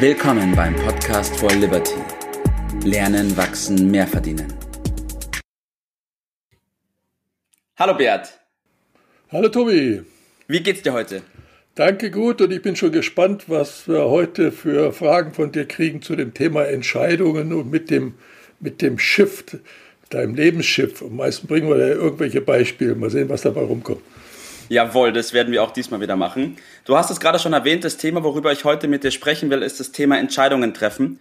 Willkommen 0.00 0.54
beim 0.54 0.76
Podcast 0.76 1.36
for 1.38 1.50
Liberty. 1.50 1.96
Lernen, 2.84 3.36
wachsen, 3.36 3.90
mehr 3.90 4.06
verdienen. 4.06 4.46
Hallo 7.76 7.94
Bert. 7.94 8.38
Hallo 9.32 9.48
Tobi. 9.48 10.02
Wie 10.46 10.60
geht's 10.60 10.82
dir 10.82 10.92
heute? 10.92 11.22
Danke 11.74 12.12
gut 12.12 12.40
und 12.40 12.52
ich 12.52 12.62
bin 12.62 12.76
schon 12.76 12.92
gespannt, 12.92 13.46
was 13.48 13.88
wir 13.88 14.04
heute 14.04 14.52
für 14.52 14.92
Fragen 14.92 15.32
von 15.32 15.50
dir 15.50 15.66
kriegen 15.66 16.00
zu 16.00 16.14
dem 16.14 16.32
Thema 16.32 16.68
Entscheidungen 16.68 17.52
und 17.52 17.68
mit 17.68 17.90
dem, 17.90 18.14
mit 18.60 18.82
dem 18.82 19.00
Schiff, 19.00 19.46
deinem 20.10 20.36
Lebensschiff. 20.36 21.02
Am 21.02 21.16
meisten 21.16 21.48
bringen 21.48 21.68
wir 21.68 21.76
da 21.76 21.88
irgendwelche 21.88 22.40
Beispiele. 22.40 22.94
Mal 22.94 23.10
sehen, 23.10 23.28
was 23.28 23.42
dabei 23.42 23.62
rumkommt. 23.62 24.02
Jawohl, 24.68 25.12
das 25.12 25.32
werden 25.32 25.52
wir 25.52 25.62
auch 25.62 25.70
diesmal 25.70 26.00
wieder 26.00 26.16
machen. 26.16 26.56
Du 26.84 26.96
hast 26.96 27.10
es 27.10 27.20
gerade 27.20 27.38
schon 27.38 27.54
erwähnt, 27.54 27.84
das 27.84 27.96
Thema, 27.96 28.22
worüber 28.22 28.52
ich 28.52 28.64
heute 28.64 28.86
mit 28.86 29.02
dir 29.02 29.10
sprechen 29.10 29.48
will, 29.50 29.62
ist 29.62 29.80
das 29.80 29.92
Thema 29.92 30.18
Entscheidungen 30.18 30.74
treffen. 30.74 31.20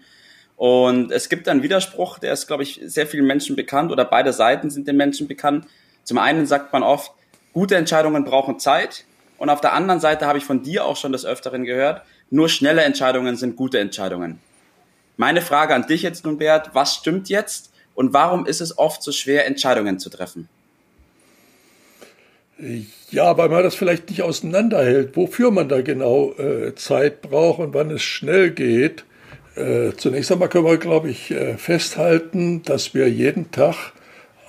Und 0.58 1.12
es 1.12 1.30
gibt 1.30 1.48
einen 1.48 1.64
Widerspruch, 1.64 2.20
der 2.20 2.34
ist, 2.34 2.48
glaube 2.48 2.64
ich, 2.64 2.82
sehr 2.84 3.08
vielen 3.08 3.26
Menschen 3.26 3.56
bekannt 3.56 3.92
oder 3.92 4.04
beide 4.04 4.34
Seiten 4.34 4.70
sind 4.70 4.88
den 4.88 4.98
Menschen 4.98 5.28
bekannt. 5.28 5.66
Zum 6.04 6.18
einen 6.18 6.46
sagt 6.46 6.74
man 6.74 6.84
oft, 6.84 7.12
gute 7.54 7.76
Entscheidungen 7.76 8.26
brauchen 8.26 8.60
Zeit 8.60 9.06
und 9.38 9.50
auf 9.50 9.62
der 9.62 9.74
anderen 9.74 10.00
Seite 10.00 10.26
habe 10.26 10.40
ich 10.40 10.46
von 10.46 10.64
dir 10.64 10.86
auch 10.86 10.98
schon 10.98 11.12
des 11.12 11.26
Öfteren 11.26 11.64
gehört, 11.64 12.02
nur 12.30 12.50
schnelle 12.50 12.82
Entscheidungen 12.82 13.38
sind 13.38 13.56
gute 13.56 13.80
Entscheidungen. 13.80 14.40
Meine 15.16 15.42
Frage 15.42 15.74
an 15.74 15.88
dich 15.88 16.02
jetzt 16.02 16.26
nun, 16.26 16.38
Bert, 16.38 16.72
was 16.74 16.96
stimmt 16.96 17.30
jetzt 17.30 17.72
und 17.96 18.14
warum 18.14 18.46
ist 18.46 18.62
es 18.62 18.78
oft 18.78 19.02
so 19.02 19.12
schwer, 19.12 19.46
Entscheidungen 19.46 20.00
zu 20.00 20.10
treffen? 20.10 20.50
Ja, 23.12 23.38
weil 23.38 23.50
man 23.50 23.64
das 23.64 23.76
vielleicht 23.76 24.10
nicht 24.10 24.24
auseinanderhält, 24.24 25.16
wofür 25.16 25.52
man 25.52 25.70
da 25.70 25.82
genau 25.82 26.34
äh, 26.34 26.74
Zeit 26.76 27.22
braucht 27.22 27.60
und 27.60 27.74
wann 27.74 27.92
es 27.92 28.02
schnell 28.02 28.52
geht. 28.52 29.06
Äh, 29.56 29.92
zunächst 29.96 30.32
einmal 30.32 30.50
können 30.50 30.66
wir, 30.66 30.78
glaube 30.78 31.10
ich, 31.10 31.32
äh, 31.32 31.56
festhalten, 31.58 32.64
dass 32.64 32.94
wir 32.94 33.10
jeden 33.10 33.52
Tag 33.52 33.94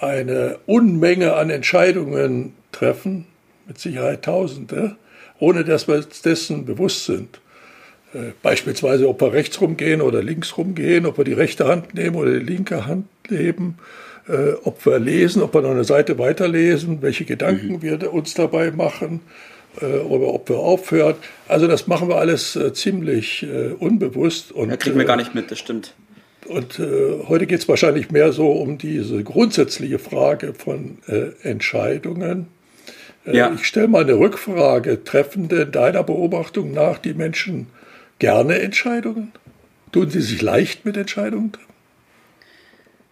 eine 0.00 0.58
Unmenge 0.66 1.34
an 1.34 1.50
Entscheidungen 1.50 2.54
treffen, 2.72 3.26
mit 3.66 3.78
Sicherheit 3.78 4.22
Tausende, 4.22 4.96
ohne 5.38 5.64
dass 5.64 5.86
wir 5.88 5.96
uns 5.96 6.22
dessen 6.22 6.64
bewusst 6.64 7.04
sind. 7.04 7.40
Äh, 8.14 8.32
beispielsweise, 8.42 9.08
ob 9.08 9.20
wir 9.20 9.34
rechts 9.34 9.60
rumgehen 9.60 10.00
oder 10.00 10.22
links 10.22 10.56
rumgehen, 10.56 11.04
ob 11.04 11.18
wir 11.18 11.24
die 11.24 11.34
rechte 11.34 11.68
Hand 11.68 11.94
nehmen 11.94 12.16
oder 12.16 12.32
die 12.32 12.44
linke 12.44 12.86
Hand 12.86 13.06
nehmen, 13.28 13.78
äh, 14.28 14.52
ob 14.64 14.84
wir 14.86 14.98
lesen, 14.98 15.42
ob 15.42 15.54
wir 15.54 15.62
noch 15.62 15.70
eine 15.70 15.84
Seite 15.84 16.18
weiterlesen, 16.18 17.02
welche 17.02 17.24
Gedanken 17.24 17.74
mhm. 17.74 17.82
wir 17.82 18.12
uns 18.12 18.34
dabei 18.34 18.70
machen 18.70 19.20
äh, 19.80 19.98
oder 19.98 20.28
ob 20.28 20.48
wir 20.48 20.58
aufhören. 20.58 21.16
Also 21.46 21.66
das 21.66 21.86
machen 21.86 22.08
wir 22.08 22.16
alles 22.16 22.58
ziemlich 22.74 23.46
unbewusst. 23.78 24.52
Und, 24.52 24.70
da 24.70 24.76
kriegen 24.76 24.98
wir 24.98 25.04
gar 25.04 25.16
nicht 25.16 25.34
mit, 25.34 25.50
das 25.50 25.58
stimmt. 25.58 25.94
Und 26.46 26.78
heute 27.28 27.46
geht 27.46 27.60
es 27.60 27.68
wahrscheinlich 27.68 28.10
mehr 28.10 28.32
so 28.32 28.50
um 28.50 28.78
diese 28.78 29.22
grundsätzliche 29.22 29.98
Frage 29.98 30.54
von 30.54 30.98
Entscheidungen 31.42 32.46
äh, 33.28 33.36
ja. 33.36 33.52
Ich 33.54 33.66
stelle 33.66 33.88
mal 33.88 34.02
eine 34.02 34.14
Rückfrage. 34.18 35.04
Treffen 35.04 35.48
denn 35.48 35.72
deiner 35.72 36.02
Beobachtung 36.02 36.72
nach 36.72 36.98
die 36.98 37.14
Menschen 37.14 37.66
gerne 38.18 38.58
Entscheidungen? 38.60 39.32
Tun 39.92 40.10
sie 40.10 40.20
sich 40.20 40.42
leicht 40.42 40.84
mit 40.84 40.96
Entscheidungen? 40.96 41.52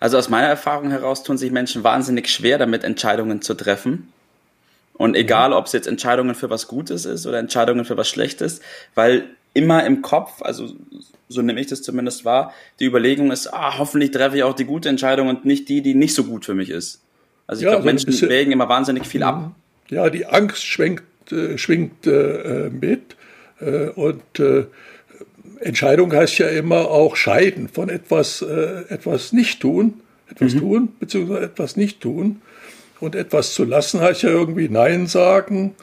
Also 0.06 0.18
aus 0.18 0.28
meiner 0.28 0.46
Erfahrung 0.46 0.92
heraus 0.92 1.24
tun 1.24 1.36
sich 1.36 1.50
Menschen 1.50 1.82
wahnsinnig 1.82 2.28
schwer 2.28 2.58
damit, 2.58 2.84
Entscheidungen 2.84 3.42
zu 3.42 3.54
treffen. 3.54 4.12
Und 4.92 5.16
egal, 5.16 5.52
ob 5.52 5.66
es 5.66 5.72
jetzt 5.72 5.88
Entscheidungen 5.88 6.36
für 6.36 6.48
was 6.48 6.68
Gutes 6.68 7.06
ist 7.06 7.26
oder 7.26 7.40
Entscheidungen 7.40 7.84
für 7.84 7.96
was 7.96 8.08
Schlechtes, 8.08 8.60
weil 8.94 9.24
immer 9.52 9.84
im 9.84 10.02
Kopf, 10.02 10.42
also 10.42 10.68
so 11.28 11.42
nehme 11.42 11.60
ich 11.60 11.66
das 11.66 11.82
zumindest 11.82 12.24
wahr, 12.24 12.54
die 12.78 12.84
Überlegung 12.84 13.32
ist, 13.32 13.52
ah, 13.52 13.78
hoffentlich 13.78 14.12
treffe 14.12 14.36
ich 14.36 14.44
auch 14.44 14.54
die 14.54 14.64
gute 14.64 14.88
Entscheidung 14.88 15.26
und 15.26 15.44
nicht 15.44 15.68
die, 15.68 15.82
die 15.82 15.96
nicht 15.96 16.14
so 16.14 16.22
gut 16.22 16.44
für 16.44 16.54
mich 16.54 16.70
ist. 16.70 17.02
Also 17.48 17.62
ich 17.62 17.64
ja, 17.64 17.70
glaube, 17.72 17.82
so 17.82 18.06
Menschen 18.06 18.28
wägen 18.28 18.52
immer 18.52 18.68
wahnsinnig 18.68 19.06
viel 19.06 19.24
ab. 19.24 19.40
Mhm 19.40 19.54
ja, 19.90 20.10
die 20.10 20.26
Angst 20.26 20.64
schwenkt, 20.64 21.32
äh, 21.32 21.58
schwingt 21.58 22.06
äh, 22.06 22.70
mit. 22.70 23.16
Äh, 23.60 23.88
und 23.90 24.38
äh, 24.38 24.66
Entscheidung 25.60 26.12
heißt 26.12 26.38
ja 26.38 26.48
immer 26.48 26.90
auch 26.90 27.16
scheiden 27.16 27.68
von 27.68 27.88
etwas, 27.88 28.42
äh, 28.42 28.84
etwas 28.88 29.32
nicht 29.32 29.60
tun, 29.60 29.94
etwas 30.30 30.54
mhm. 30.54 30.60
tun, 30.60 30.88
beziehungsweise 30.98 31.44
etwas 31.44 31.76
nicht 31.76 32.00
tun. 32.00 32.42
Und 32.98 33.14
etwas 33.14 33.52
zu 33.52 33.64
lassen 33.64 34.00
heißt 34.00 34.22
ja 34.22 34.30
irgendwie 34.30 34.68
Nein 34.70 35.06
sagen 35.06 35.74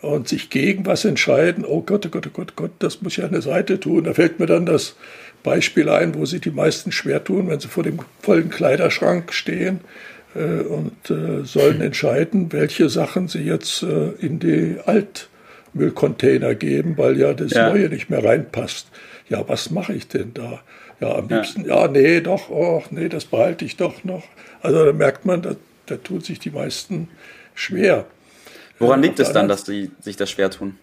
und 0.00 0.28
sich 0.28 0.50
gegen 0.50 0.86
was 0.86 1.04
entscheiden. 1.04 1.64
Oh 1.64 1.82
Gott, 1.82 2.06
oh 2.06 2.08
Gott, 2.08 2.26
oh 2.26 2.30
Gott, 2.32 2.52
oh 2.52 2.62
Gott, 2.62 2.70
das 2.80 3.00
muss 3.00 3.16
ich 3.16 3.24
an 3.24 3.32
der 3.32 3.42
Seite 3.42 3.78
tun. 3.78 4.04
Da 4.04 4.14
fällt 4.14 4.40
mir 4.40 4.46
dann 4.46 4.66
das 4.66 4.96
Beispiel 5.42 5.88
ein, 5.88 6.14
wo 6.14 6.26
sie 6.26 6.40
die 6.40 6.50
meisten 6.50 6.92
schwer 6.92 7.22
tun, 7.22 7.48
wenn 7.48 7.60
sie 7.60 7.68
vor 7.68 7.84
dem 7.84 8.00
vollen 8.22 8.50
Kleiderschrank 8.50 9.32
stehen 9.32 9.80
äh, 10.34 10.62
und 10.62 11.10
äh, 11.10 11.44
sollen 11.44 11.80
entscheiden, 11.80 12.52
welche 12.52 12.88
Sachen 12.88 13.28
sie 13.28 13.42
jetzt 13.42 13.82
äh, 13.82 14.10
in 14.20 14.38
die 14.40 14.76
Altmüllcontainer 15.78 16.54
geben, 16.54 16.96
weil 16.96 17.18
ja 17.18 17.32
das 17.32 17.52
ja. 17.52 17.70
Neue 17.70 17.88
nicht 17.88 18.10
mehr 18.10 18.24
reinpasst. 18.24 18.88
Ja, 19.28 19.48
was 19.48 19.70
mache 19.70 19.94
ich 19.94 20.08
denn 20.08 20.34
da? 20.34 20.60
Ja, 21.00 21.14
am 21.14 21.28
liebsten, 21.28 21.64
ja, 21.64 21.82
ja 21.82 21.88
nee, 21.88 22.20
doch, 22.20 22.50
oh, 22.50 22.82
nee, 22.90 23.08
das 23.08 23.26
behalte 23.26 23.64
ich 23.64 23.76
doch 23.76 24.02
noch. 24.04 24.24
Also 24.62 24.84
da 24.84 24.92
merkt 24.92 25.24
man, 25.24 25.42
da, 25.42 25.54
da 25.86 25.96
tun 25.96 26.20
sich 26.20 26.40
die 26.40 26.50
meisten 26.50 27.08
schwer. 27.54 28.06
Woran 28.80 29.02
liegt 29.02 29.20
es 29.20 29.32
dann, 29.32 29.48
dass 29.48 29.64
sie 29.64 29.90
sich 30.00 30.16
das 30.16 30.30
schwer 30.30 30.50
tun? 30.50 30.76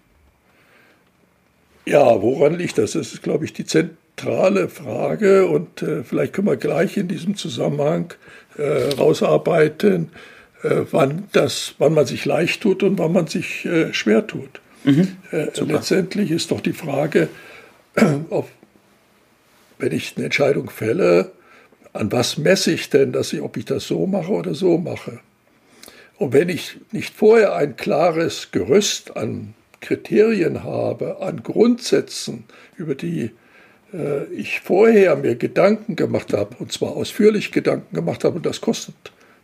Ja, 1.86 2.22
woran 2.22 2.56
liegt 2.56 2.78
das? 2.78 2.94
Das 2.94 3.14
ist, 3.14 3.24
glaube 3.24 3.46
ich, 3.46 3.54
die 3.54 3.66
zentrale 3.66 4.70
Frage 4.70 5.48
und 5.48 5.82
äh, 5.82 6.04
vielleicht 6.04 6.34
können 6.34 6.48
wir 6.48 6.58
gleich 6.58 6.98
in 6.98 7.08
diesem 7.08 7.36
Zusammenhang 7.36 8.14
äh, 8.58 8.94
rausarbeiten, 8.98 10.12
äh, 10.64 10.82
wann, 10.92 11.28
das, 11.34 11.76
wann 11.78 11.94
man 11.94 12.06
sich 12.06 12.26
leicht 12.26 12.62
tut 12.62 12.84
und 12.84 12.98
wann 12.98 13.14
man 13.14 13.28
sich 13.28 13.66
äh, 13.66 13.94
schwer 13.94 14.26
tut. 14.26 14.62
Mhm, 14.86 15.18
äh, 15.32 15.48
letztendlich 15.62 16.32
ist 16.32 16.52
doch 16.52 16.62
die 16.62 16.74
Frage, 16.74 17.28
ob, 18.30 18.50
wenn 19.80 19.92
ich 19.92 20.14
eine 20.16 20.26
Entscheidung 20.26 20.70
fälle, 20.70 21.32
an 21.92 22.12
was 22.12 22.38
messe 22.38 22.72
ich 22.72 22.90
denn, 22.90 23.12
dass 23.12 23.34
ich, 23.34 23.42
ob 23.42 23.58
ich 23.58 23.66
das 23.66 23.88
so 23.88 24.06
mache 24.06 24.32
oder 24.32 24.54
so 24.54 24.78
mache? 24.78 25.20
Und 26.18 26.34
wenn 26.34 26.50
ich 26.50 26.78
nicht 26.92 27.14
vorher 27.14 27.56
ein 27.56 27.76
klares 27.76 28.50
Gerüst 28.52 29.18
an 29.18 29.54
Kriterien 29.82 30.64
habe, 30.64 31.22
an 31.22 31.42
Grundsätzen, 31.44 32.46
über 32.78 32.96
die 32.96 33.32
äh, 33.94 34.26
ich 34.26 34.62
vorher 34.62 35.16
mir 35.16 35.36
Gedanken 35.36 35.96
gemacht 35.96 36.34
habe, 36.34 36.56
und 36.60 36.72
zwar 36.72 36.92
ausführlich 36.92 37.52
Gedanken 37.52 37.96
gemacht 37.96 38.24
habe, 38.24 38.38
und 38.38 38.46
das 38.46 38.62
kostet 38.62 38.96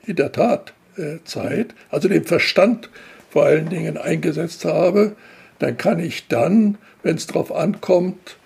in 0.05 0.15
der 0.15 0.31
Tat 0.31 0.73
äh, 0.97 1.17
Zeit, 1.23 1.73
also 1.89 2.07
den 2.07 2.25
Verstand 2.25 2.89
vor 3.31 3.45
allen 3.45 3.69
Dingen 3.69 3.97
eingesetzt 3.97 4.65
habe, 4.65 5.15
dann 5.59 5.77
kann 5.77 5.99
ich 5.99 6.27
dann, 6.27 6.77
wenn 7.01 7.15
es 7.15 7.25
darauf 7.25 7.53
ankommt, 7.53 8.37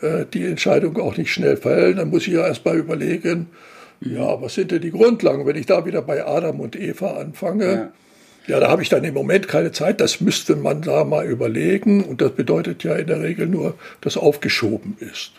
äh, 0.00 0.24
die 0.32 0.46
Entscheidung 0.46 0.98
auch 0.98 1.16
nicht 1.16 1.32
schnell 1.32 1.56
fällen. 1.56 1.96
Dann 1.96 2.08
muss 2.08 2.26
ich 2.26 2.32
ja 2.32 2.46
erst 2.46 2.64
mal 2.64 2.76
überlegen, 2.76 3.50
ja, 4.00 4.40
was 4.40 4.54
sind 4.54 4.70
denn 4.70 4.80
die 4.80 4.92
Grundlagen? 4.92 5.44
Wenn 5.44 5.56
ich 5.56 5.66
da 5.66 5.84
wieder 5.84 6.02
bei 6.02 6.24
Adam 6.24 6.60
und 6.60 6.76
Eva 6.76 7.18
anfange, 7.18 7.72
ja. 7.72 7.92
Ja, 8.48 8.60
da 8.60 8.70
habe 8.70 8.82
ich 8.82 8.88
dann 8.88 9.04
im 9.04 9.12
Moment 9.12 9.46
keine 9.46 9.72
Zeit. 9.72 10.00
Das 10.00 10.22
müsste 10.22 10.56
man 10.56 10.80
da 10.80 11.04
mal 11.04 11.26
überlegen. 11.26 12.02
Und 12.02 12.22
das 12.22 12.32
bedeutet 12.32 12.82
ja 12.82 12.94
in 12.94 13.06
der 13.06 13.20
Regel 13.20 13.46
nur, 13.46 13.74
dass 14.00 14.16
aufgeschoben 14.16 14.96
ist. 15.00 15.32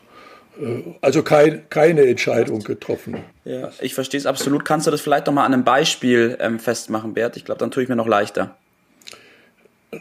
Äh, 0.62 0.84
also 1.02 1.24
kein, 1.24 1.64
keine 1.72 2.06
Entscheidung 2.06 2.60
getroffen. 2.60 3.18
Ja, 3.46 3.72
ich 3.82 3.96
verstehe 3.96 4.20
es 4.20 4.28
absolut. 4.28 4.64
Kannst 4.64 4.86
du 4.86 4.92
das 4.92 5.02
vielleicht 5.02 5.26
noch 5.26 5.34
mal 5.34 5.44
an 5.44 5.54
einem 5.54 5.64
Beispiel 5.64 6.38
ähm, 6.40 6.60
festmachen, 6.60 7.16
Bert? 7.16 7.36
Ich 7.36 7.46
glaube, 7.46 7.58
dann 7.58 7.72
tue 7.72 7.82
ich 7.82 7.90
mir 7.90 7.96
noch 7.96 8.08
leichter. 8.08 8.56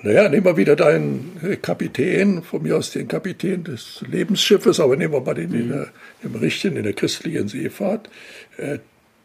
Naja, 0.02 0.28
nehmen 0.28 0.44
wir 0.44 0.56
wieder 0.56 0.76
deinen 0.76 1.58
Kapitän, 1.62 2.42
von 2.42 2.62
mir 2.62 2.76
aus 2.76 2.90
den 2.90 3.08
Kapitän 3.08 3.64
des 3.64 4.04
Lebensschiffes, 4.06 4.80
aber 4.80 4.96
nehmen 4.96 5.14
wir 5.14 5.20
mal 5.20 5.34
den 5.34 5.50
mhm. 5.50 5.60
in 5.60 5.68
der, 5.70 5.88
im 6.22 6.34
Richtigen, 6.34 6.76
in 6.76 6.82
der 6.82 6.92
christlichen 6.92 7.48
Seefahrt. 7.48 8.10
Äh, 8.58 8.78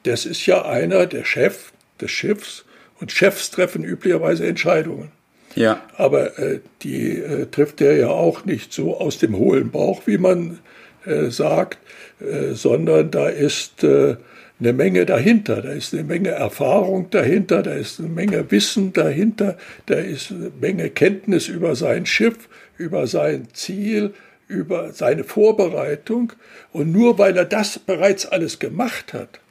das 0.04 0.26
ist 0.26 0.46
ja 0.46 0.66
einer, 0.66 1.06
der 1.06 1.26
Chef 1.26 1.74
des 2.00 2.12
Schiffs, 2.12 2.66
und 3.00 3.12
Chefs 3.12 3.52
treffen 3.52 3.84
üblicherweise 3.84 4.48
Entscheidungen. 4.48 5.12
Ja. 5.56 5.82
Aber 5.98 6.40
äh, 6.40 6.62
die 6.84 7.18
äh, 7.18 7.48
trifft 7.48 7.82
er 7.82 7.98
ja 7.98 8.08
auch 8.08 8.46
nicht 8.46 8.72
so 8.72 8.98
aus 8.98 9.18
dem 9.18 9.38
hohlen 9.38 9.72
Bauch, 9.72 10.04
wie 10.06 10.18
man 10.18 10.60
äh, 11.06 11.30
sagt, 11.30 11.80
äh, 12.22 12.54
sondern 12.54 13.12
da 13.12 13.28
ist 13.28 13.84
äh, 13.84 14.16
eine 14.64 14.72
Menge 14.72 15.06
dahinter, 15.06 15.62
da 15.62 15.72
ist 15.72 15.94
eine 15.94 16.04
Menge 16.04 16.30
Erfahrung 16.30 17.10
dahinter, 17.10 17.62
da 17.64 17.74
ist 17.74 18.00
eine 18.00 18.08
Menge 18.08 18.50
Wissen 18.50 18.94
dahinter, 18.94 19.58
da 19.88 19.96
ist 19.96 20.32
eine 20.32 20.52
Menge 20.60 20.90
Kenntnis 20.90 21.50
über 21.50 21.76
sein 21.76 22.06
Schiff, 22.06 22.48
über 22.78 23.06
sein 23.06 23.50
Ziel, 23.52 24.14
über 24.48 24.94
seine 24.94 25.26
Vorbereitung. 25.26 26.32
Und 26.72 26.94
nur 26.94 27.18
weil 27.18 27.36
er 27.36 27.44
das 27.44 27.78
bereits 27.78 28.26
alles 28.26 28.60
gemacht 28.60 29.14
hat, 29.14 29.42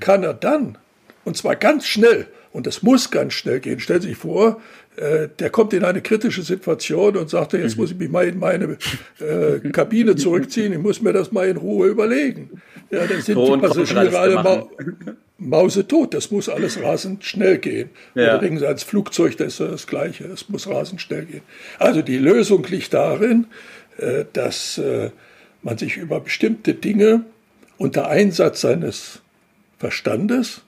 kann 0.00 0.22
er 0.22 0.34
dann, 0.34 0.76
und 1.24 1.38
zwar 1.38 1.56
ganz 1.56 1.86
schnell, 1.86 2.26
Und 2.54 2.68
das 2.68 2.84
muss 2.84 3.10
ganz 3.10 3.32
schnell 3.32 3.58
gehen. 3.58 3.80
Stellen 3.80 4.00
Sie 4.00 4.10
sich 4.10 4.16
vor, 4.16 4.60
äh, 4.94 5.26
der 5.40 5.50
kommt 5.50 5.72
in 5.72 5.82
eine 5.82 6.00
kritische 6.02 6.42
Situation 6.42 7.16
und 7.16 7.28
sagt, 7.28 7.52
jetzt 7.52 7.76
muss 7.76 7.90
ich 7.90 7.98
mich 7.98 8.08
mal 8.08 8.28
in 8.28 8.38
meine 8.38 8.78
äh, 9.18 9.58
Kabine 9.70 10.14
zurückziehen, 10.14 10.72
ich 10.72 10.78
muss 10.78 11.02
mir 11.02 11.12
das 11.12 11.32
mal 11.32 11.48
in 11.48 11.56
Ruhe 11.56 11.88
überlegen. 11.88 12.62
Ja, 12.92 13.04
dann 13.08 13.20
sind 13.20 13.36
die 13.36 13.56
Passagiere 13.58 14.16
alle 14.16 14.34
ma 14.36 14.68
mausetot. 15.38 16.14
Das 16.14 16.30
muss 16.30 16.48
alles 16.48 16.80
rasend 16.80 17.24
schnell 17.24 17.58
gehen. 17.58 17.90
Ja. 18.14 18.40
Sie 18.40 18.64
ans 18.64 18.84
Flugzeug, 18.84 19.36
das 19.36 19.58
ist 19.58 19.72
das 19.72 19.86
Gleiche. 19.88 20.26
Es 20.26 20.48
muss 20.48 20.68
rasend 20.68 21.00
schnell 21.00 21.24
gehen. 21.24 21.42
Also 21.80 22.02
die 22.02 22.18
Lösung 22.18 22.64
liegt 22.68 22.94
darin, 22.94 23.48
äh, 23.98 24.26
dass 24.32 24.78
äh, 24.78 25.10
man 25.62 25.76
sich 25.76 25.96
über 25.96 26.20
bestimmte 26.20 26.72
Dinge 26.72 27.24
unter 27.78 28.08
Einsatz 28.08 28.60
seines 28.60 29.22
Verstandes 29.80 30.62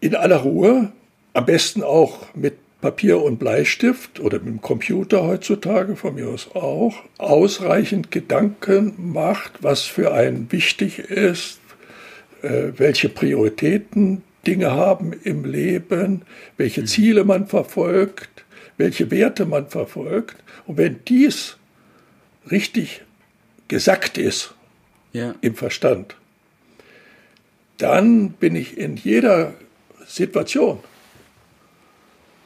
in 0.00 0.14
aller 0.14 0.36
Ruhe, 0.36 0.92
am 1.34 1.46
besten 1.46 1.82
auch 1.82 2.34
mit 2.34 2.54
Papier 2.80 3.20
und 3.20 3.38
Bleistift 3.38 4.20
oder 4.20 4.38
mit 4.38 4.46
dem 4.46 4.60
Computer 4.60 5.24
heutzutage 5.24 5.96
von 5.96 6.14
mir 6.14 6.28
aus 6.28 6.48
auch, 6.54 6.94
ausreichend 7.18 8.10
Gedanken 8.12 9.12
macht, 9.12 9.62
was 9.62 9.82
für 9.82 10.12
einen 10.12 10.50
wichtig 10.52 10.98
ist, 11.00 11.58
äh, 12.42 12.72
welche 12.76 13.08
Prioritäten 13.08 14.22
Dinge 14.46 14.70
haben 14.70 15.12
im 15.24 15.44
Leben, 15.44 16.22
welche 16.56 16.82
mhm. 16.82 16.86
Ziele 16.86 17.24
man 17.24 17.48
verfolgt, 17.48 18.44
welche 18.76 19.10
Werte 19.10 19.44
man 19.44 19.68
verfolgt. 19.68 20.36
Und 20.66 20.76
wenn 20.76 21.00
dies 21.08 21.56
richtig 22.50 23.02
gesackt 23.66 24.18
ist 24.18 24.54
ja. 25.12 25.34
im 25.40 25.56
Verstand, 25.56 26.16
dann 27.78 28.30
bin 28.30 28.54
ich 28.54 28.78
in 28.78 28.96
jeder 28.96 29.54
Situation 30.08 30.80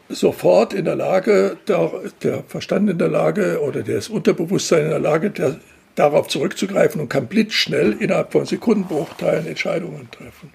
sofort 0.08 0.74
in 0.74 0.84
der 0.84 0.96
Lage, 0.96 1.56
der, 1.66 1.90
der 2.22 2.42
Verstand 2.44 2.90
in 2.90 2.98
der 2.98 3.08
Lage 3.08 3.60
oder 3.62 3.82
das 3.82 4.08
Unterbewusstsein 4.08 4.84
in 4.84 4.90
der 4.90 4.98
Lage, 4.98 5.30
der, 5.30 5.56
darauf 5.94 6.28
zurückzugreifen 6.28 7.00
und 7.00 7.08
kann 7.08 7.26
blitzschnell 7.26 7.96
innerhalb 7.98 8.32
von 8.32 8.46
Sekundenbruchteilen 8.46 9.46
Entscheidungen 9.46 10.10
treffen. 10.10 10.50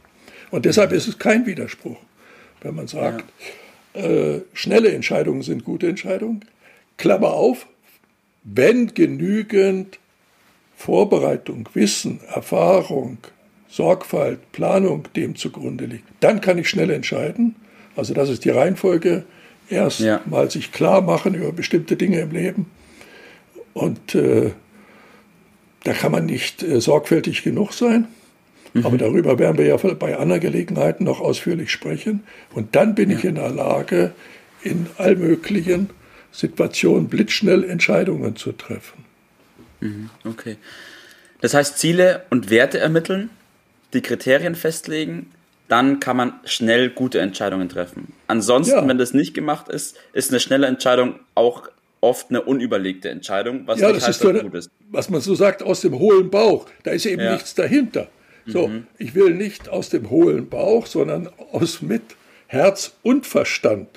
Und 0.50 0.66
deshalb 0.66 0.92
ist 0.92 1.08
es 1.08 1.20
kein 1.20 1.46
Widerspruch, 1.46 1.98
wenn 2.62 2.76
man 2.76 2.88
sagt, 2.88 3.26
ja. 3.94 4.02
äh, 4.02 4.42
schnelle 4.54 4.92
Entscheidungen 4.92 5.44
sind 5.44 5.64
gute 5.64 5.88
Entscheidungen. 5.88 6.44
Klammer 6.98 7.34
auf, 7.34 7.68
wenn 8.44 8.94
genügend 8.94 10.00
Vorbereitung, 10.76 11.70
Wissen, 11.74 12.20
Erfahrung, 12.34 13.18
Sorgfalt, 13.70 14.52
Planung 14.52 15.04
dem 15.16 15.36
zugrunde 15.36 15.86
liegt, 15.86 16.06
dann 16.20 16.42
kann 16.42 16.58
ich 16.58 16.70
schnell 16.70 16.90
entscheiden. 16.90 17.56
Also 17.96 18.14
das 18.14 18.30
ist 18.30 18.46
die 18.46 18.50
Reihenfolge. 18.50 19.24
Erst 19.70 20.00
ja. 20.00 20.22
mal 20.26 20.50
sich 20.50 20.72
klar 20.72 21.02
machen 21.02 21.34
über 21.34 21.52
bestimmte 21.52 21.98
Dinge 21.98 22.22
im 22.22 22.32
Leben. 22.32 22.68
Und 23.74 24.16
äh, 24.16 24.52
da 25.84 25.94
kann 25.94 26.12
man 26.12 26.26
nicht 26.26 26.64
äh, 26.64 26.80
sorgfältig 26.80 27.44
genug 27.44 27.74
sein. 27.74 28.08
Mhm. 28.74 28.86
Aber 28.86 28.98
darüber 28.98 29.40
werden 29.40 29.58
wir 29.58 29.66
ja 29.66 29.78
bei 29.78 30.18
anderen 30.18 30.42
Gelegenheiten 30.42 31.04
noch 31.04 31.20
ausführlich 31.20 31.72
sprechen. 31.72 32.24
Und 32.54 32.76
dann 32.76 32.96
bin 32.96 33.10
ja. 33.10 33.18
ich 33.18 33.26
in 33.26 33.36
der 33.36 33.50
Lage, 33.50 34.14
in 34.64 34.88
allmöglichen 34.98 35.90
Situationen 36.32 37.08
blitzschnell 37.08 37.64
Entscheidungen 37.64 38.36
zu 38.36 38.52
treffen. 38.52 39.06
Mhm. 39.80 40.10
Okay. 40.24 40.58
Das 41.42 41.54
heißt, 41.54 41.78
Ziele 41.78 42.26
und 42.30 42.50
Werte 42.50 42.80
ermitteln, 42.80 43.30
die 43.94 44.02
Kriterien 44.02 44.56
festlegen, 44.56 45.32
dann 45.68 46.00
kann 46.00 46.18
man 46.18 46.40
schnell 46.46 46.90
gute 46.90 47.20
Entscheidungen 47.20 47.70
treffen. 47.70 48.14
Ansonsten, 48.28 48.76
ja. 48.76 48.88
wenn 48.88 48.98
das 48.98 49.14
nicht 49.14 49.34
gemacht 49.34 49.68
ist, 49.68 49.98
ist 50.14 50.32
eine 50.32 50.40
schnelle 50.40 50.68
Entscheidung 50.68 51.20
auch 51.36 51.70
oft 52.00 52.30
eine 52.30 52.42
unüberlegte 52.42 53.10
Entscheidung, 53.10 53.64
was 53.66 53.80
ja, 53.80 53.92
das 53.92 54.08
heißt, 54.08 54.22
ist 54.22 54.28
so 54.28 54.34
gut 54.34 54.54
ist. 54.54 54.70
Was 54.92 55.10
man 55.10 55.20
so 55.20 55.36
sagt, 55.36 55.64
aus 55.64 55.82
dem 55.82 55.98
hohlen 55.98 56.30
Bauch. 56.30 56.68
Da 56.84 56.92
ist 56.92 57.06
eben 57.06 57.22
ja. 57.22 57.34
nichts 57.34 57.56
dahinter. 57.56 58.08
So, 58.46 58.68
mhm. 58.68 58.88
ich 58.98 59.14
will 59.14 59.34
nicht 59.34 59.68
aus 59.68 59.90
dem 59.90 60.10
hohlen 60.10 60.48
Bauch, 60.48 60.86
sondern 60.86 61.30
aus 61.52 61.82
mit 61.82 62.02
Herz 62.48 62.94
und 63.04 63.26
Verstand. 63.26 63.90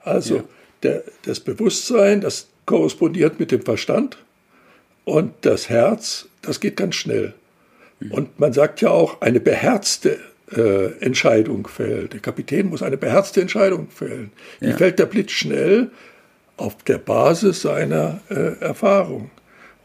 Also 0.00 0.36
ja. 0.36 0.44
der, 0.84 1.04
das 1.24 1.40
Bewusstsein, 1.40 2.20
das 2.20 2.46
korrespondiert 2.66 3.40
mit 3.40 3.50
dem 3.50 3.62
Verstand 3.62 4.18
und 5.04 5.32
das 5.42 5.68
Herz, 5.68 6.28
das 6.42 6.60
geht 6.60 6.76
ganz 6.76 6.94
schnell. 6.94 7.34
Mhm. 8.00 8.12
Und 8.12 8.40
man 8.40 8.52
sagt 8.52 8.80
ja 8.80 8.90
auch, 8.90 9.20
eine 9.20 9.40
beherzte 9.40 10.18
äh, 10.52 10.92
Entscheidung 11.00 11.66
fällt. 11.66 12.12
Der 12.12 12.20
Kapitän 12.20 12.68
muss 12.68 12.82
eine 12.82 12.96
beherzte 12.96 13.40
Entscheidung 13.40 13.88
fällen. 13.90 14.30
Die 14.60 14.66
ja. 14.66 14.76
fällt 14.76 14.98
der 14.98 15.06
Blitz 15.06 15.32
schnell 15.32 15.90
auf 16.56 16.76
der 16.84 16.98
Basis 16.98 17.62
seiner 17.62 18.20
äh, 18.30 18.58
Erfahrung. 18.60 19.30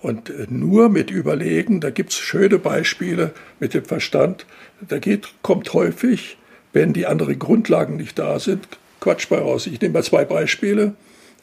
Und 0.02 0.30
äh, 0.30 0.48
nur 0.50 0.90
mit 0.90 1.12
Überlegen, 1.12 1.80
da 1.80 1.90
gibt 1.90 2.12
es 2.12 2.18
schöne 2.18 2.60
Beispiele 2.60 3.32
mit 3.60 3.74
dem 3.74 3.86
Verstand, 3.86 4.46
da 4.88 4.98
geht, 4.98 5.28
kommt 5.44 5.74
häufig, 5.74 6.38
wenn 6.74 6.94
die 6.94 7.06
anderen 7.06 7.38
Grundlagen 7.38 7.98
nicht 7.98 8.18
da 8.18 8.40
sind, 8.40 8.68
Quatsch 9.00 9.30
bei 9.30 9.38
raus. 9.38 9.68
Ich 9.68 9.82
nehme 9.82 9.96
mal 9.96 10.04
zwei 10.04 10.26
Beispiele. 10.26 10.94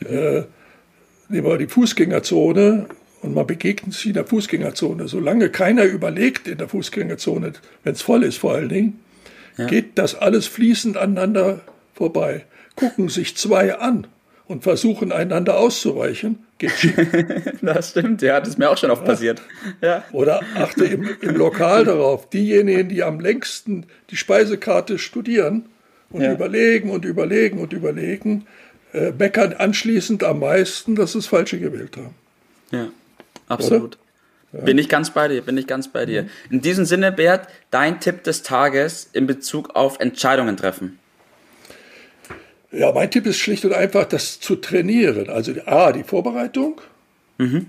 Äh, 0.01 0.43
nehmen 1.29 1.47
wir 1.47 1.59
die 1.59 1.67
Fußgängerzone 1.67 2.87
und 3.23 3.35
man 3.35 3.47
begegnet 3.47 3.95
sich 3.95 4.07
in 4.07 4.15
der 4.15 4.27
Fußgängerzone. 4.27 5.09
Solange 5.09 5.51
keiner 5.51 5.85
überlegt 5.85 6.47
in 6.47 6.59
der 6.59 6.69
Fußgängerzone, 6.69 7.53
wenn 7.83 7.93
es 7.93 8.03
voll 8.03 8.23
ist 8.23 8.39
vor 8.39 8.55
allen 8.55 8.69
Dingen, 8.69 9.01
ja. 9.57 9.67
geht 9.67 9.99
das 9.99 10.15
alles 10.15 10.47
fließend 10.47 10.97
aneinander 10.97 11.61
vorbei. 11.95 12.45
Gucken 12.77 13.09
sich 13.09 13.37
zwei 13.37 13.77
an 13.77 14.07
und 14.47 14.63
versuchen 14.63 15.11
einander 15.11 15.59
auszuweichen, 15.59 16.47
geht 16.59 16.73
das 17.63 17.91
stimmt, 17.91 18.23
ja, 18.23 18.39
das 18.39 18.51
ist 18.51 18.59
mir 18.59 18.71
auch 18.71 18.79
schon 18.79 18.91
oft 18.91 19.05
passiert. 19.05 19.43
Ja. 19.81 20.05
Oder 20.13 20.41
achte 20.55 20.85
im, 20.85 21.09
im 21.21 21.37
Lokal 21.37 21.85
darauf, 21.85 22.31
diejenigen, 22.31 22.89
die 22.89 23.03
am 23.03 23.21
längsten 23.21 23.87
die 24.11 24.17
Speisekarte 24.17 24.99
studieren 24.99 25.67
und 26.11 26.23
ja. 26.23 26.33
überlegen 26.33 26.91
und 26.91 27.05
überlegen 27.05 27.59
und 27.59 27.73
überlegen, 27.73 28.47
äh, 28.93 29.11
meckern 29.11 29.53
anschließend 29.53 30.23
am 30.23 30.41
meisten, 30.41 30.95
dass 30.95 31.13
sie 31.13 31.19
das 31.19 31.27
Falsche 31.27 31.59
gewählt 31.59 31.97
haben. 31.97 32.15
Ja, 32.71 32.89
absolut. 33.49 33.99
Ja. 34.53 34.61
Bin 34.61 34.79
ich 34.79 34.89
ganz 34.89 35.11
bei 35.11 35.29
dir, 35.29 35.43
bin 35.43 35.59
ich 35.59 35.67
ganz 35.67 35.89
bei 35.89 36.07
dir. 36.07 36.23
Mhm. 36.23 36.29
In 36.51 36.61
diesem 36.63 36.85
Sinne, 36.85 37.13
Bert, 37.13 37.49
dein 37.71 38.01
Tipp 38.01 38.23
des 38.25 38.43
Tages 38.43 39.09
in 39.13 39.27
Bezug 39.27 39.75
auf 39.77 40.01
Entscheidungen 40.01 40.57
treffen. 40.57 40.99
Ja, 42.71 42.93
mein 42.93 43.11
Tipp 43.11 43.27
ist 43.27 43.39
schlicht 43.39 43.65
und 43.65 43.73
einfach, 43.73 44.05
das 44.07 44.41
zu 44.41 44.57
trainieren. 44.57 45.31
Also 45.31 45.53
A, 45.67 45.93
die 45.93 46.05
Vorbereitung, 46.05 46.81
mhm. 47.39 47.67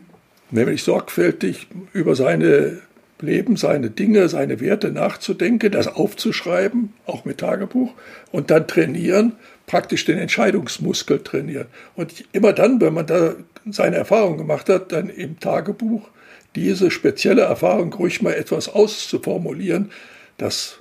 nämlich 0.52 0.84
sorgfältig 0.84 1.68
über 1.94 2.16
seine 2.16 2.80
Leben, 3.22 3.58
seine 3.58 3.90
Dinge, 3.90 4.30
seine 4.30 4.60
Werte 4.62 4.92
nachzudenken, 4.92 5.72
das 5.72 5.88
aufzuschreiben, 5.88 6.94
auch 7.06 7.26
mit 7.26 7.40
Tagebuch, 7.40 7.94
und 8.32 8.50
dann 8.50 8.68
trainieren, 8.68 9.34
praktisch 9.68 10.06
den 10.06 10.18
Entscheidungsmuskel 10.18 11.24
trainieren. 11.24 11.68
Und 11.96 12.26
immer 12.32 12.54
dann, 12.54 12.80
wenn 12.82 12.94
man 12.94 13.08
da 13.08 13.36
seine 13.70 13.98
Erfahrung 13.98 14.38
gemacht 14.38 14.70
hat, 14.70 14.92
dann 14.92 15.10
im 15.10 15.40
Tagebuch 15.40 16.08
diese 16.56 16.92
spezielle 16.92 17.44
Erfahrung 17.44 17.94
ruhig 17.94 18.22
mal 18.22 18.34
etwas 18.34 18.70
auszuformulieren, 18.70 19.92
das 20.38 20.80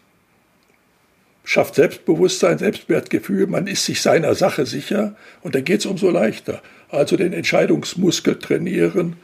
schafft 1.45 1.75
Selbstbewusstsein, 1.75 2.59
Selbstwertgefühl, 2.59 3.47
man 3.47 3.66
ist 3.66 3.85
sich 3.85 4.02
seiner 4.02 4.35
Sache 4.35 4.66
sicher 4.66 5.16
und 5.42 5.54
dann 5.54 5.64
geht 5.64 5.80
es 5.80 5.87
umso 5.87 6.11
leichter. 6.11 6.62
Also 6.90 7.16
den 7.16 7.33
Entscheidungsmuskel 7.33 8.38
trainieren, 8.38 9.16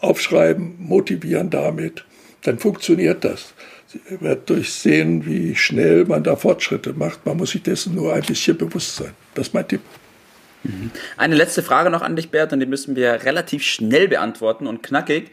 aufschreiben, 0.00 0.74
motivieren 0.78 1.50
damit, 1.50 2.04
dann 2.42 2.58
funktioniert 2.58 3.24
das. 3.24 3.54
Sie 3.88 4.00
wird 4.20 4.48
durchsehen, 4.48 5.26
wie 5.26 5.56
schnell 5.56 6.04
man 6.04 6.22
da 6.22 6.36
Fortschritte 6.36 6.92
macht. 6.92 7.26
Man 7.26 7.36
muss 7.36 7.50
sich 7.50 7.62
dessen 7.62 7.94
nur 7.94 8.14
ein 8.14 8.22
bisschen 8.22 8.56
bewusst 8.56 8.96
sein. 8.96 9.12
Das 9.34 9.48
ist 9.48 9.54
mein 9.54 9.66
Tipp. 9.66 9.80
Mhm. 10.62 10.90
Eine 11.16 11.34
letzte 11.34 11.62
Frage 11.62 11.90
noch 11.90 12.02
an 12.02 12.16
dich, 12.16 12.30
Bert, 12.30 12.52
und 12.52 12.60
die 12.60 12.66
müssen 12.66 12.94
wir 12.94 13.24
relativ 13.24 13.64
schnell 13.64 14.08
beantworten 14.08 14.66
und 14.66 14.82
knackig. 14.82 15.30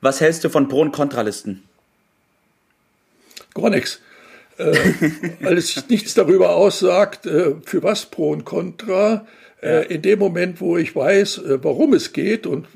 Was 0.00 0.20
hältst 0.20 0.44
du 0.44 0.48
von 0.48 0.68
Pro- 0.68 0.80
und 0.80 0.92
Kontralisten? 0.92 1.62
Gar 3.54 3.70
nichts 3.70 4.00
äh, 4.58 4.72
weil 5.40 5.58
es 5.58 5.88
nichts 5.88 6.14
darüber 6.14 6.54
aussagt, 6.56 7.26
äh, 7.26 7.54
für 7.64 7.82
was 7.82 8.06
Pro 8.06 8.30
und 8.30 8.44
Contra. 8.44 9.26
Äh, 9.62 9.92
in 9.92 10.02
dem 10.02 10.18
Moment, 10.18 10.60
wo 10.60 10.76
ich 10.76 10.94
weiß, 10.94 11.38
äh, 11.38 11.64
warum 11.64 11.94
es 11.94 12.12
geht 12.12 12.46
und 12.46 12.66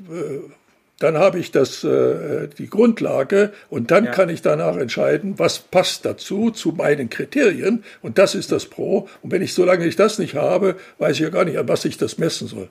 dann 0.99 1.17
habe 1.17 1.39
ich 1.39 1.51
das, 1.51 1.83
äh, 1.83 2.49
die 2.57 2.69
Grundlage 2.69 3.51
und 3.69 3.89
dann 3.89 4.05
ja. 4.05 4.11
kann 4.11 4.29
ich 4.29 4.41
danach 4.41 4.75
entscheiden, 4.75 5.39
was 5.39 5.59
passt 5.59 6.05
dazu, 6.05 6.51
zu 6.51 6.73
meinen 6.73 7.09
Kriterien 7.09 7.83
und 8.01 8.17
das 8.17 8.35
ist 8.35 8.51
das 8.51 8.65
Pro. 8.65 9.07
Und 9.21 9.31
wenn 9.31 9.41
ich, 9.41 9.53
solange 9.53 9.85
ich 9.85 9.95
das 9.95 10.19
nicht 10.19 10.35
habe, 10.35 10.75
weiß 10.99 11.13
ich 11.13 11.21
ja 11.21 11.29
gar 11.29 11.45
nicht, 11.45 11.57
an 11.57 11.67
was 11.67 11.85
ich 11.85 11.97
das 11.97 12.17
messen 12.17 12.47
soll. 12.47 12.67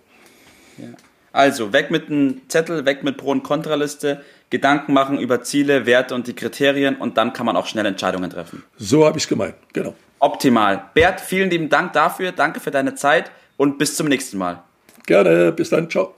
Ja. 0.77 0.89
Also 1.33 1.73
weg 1.73 1.91
mit 1.91 2.09
dem 2.09 2.43
Zettel, 2.49 2.85
weg 2.85 3.03
mit 3.03 3.17
Pro- 3.17 3.31
und 3.31 3.43
Kontraliste, 3.43 4.23
Gedanken 4.51 4.93
machen 4.93 5.19
über 5.19 5.43
Ziele, 5.43 5.87
Werte 5.87 6.15
und 6.15 6.27
die 6.27 6.35
Kriterien 6.35 6.97
und 6.97 7.17
dann 7.17 7.33
kann 7.33 7.47
man 7.47 7.57
auch 7.57 7.67
schnell 7.67 7.87
Entscheidungen 7.87 8.31
treffen. 8.31 8.63
So 8.77 9.07
habe 9.07 9.19
ich 9.19 9.25
es 9.25 9.29
gemeint, 9.29 9.55
genau. 9.73 9.95
Optimal. 10.21 10.85
Bert, 10.95 11.21
vielen 11.21 11.51
lieben 11.51 11.69
Dank 11.69 11.93
dafür, 11.93 12.33
danke 12.33 12.61
für 12.61 12.71
deine 12.71 12.95
Zeit 12.95 13.31
und 13.57 13.79
bis 13.79 13.95
zum 13.95 14.09
nächsten 14.09 14.39
Mal. 14.39 14.63
Gerne, 15.07 15.53
bis 15.53 15.71
dann, 15.71 15.89
ciao. 15.89 16.18